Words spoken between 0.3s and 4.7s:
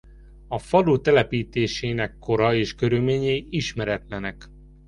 A falu telepítésének kora és körülményei ismeretlenek.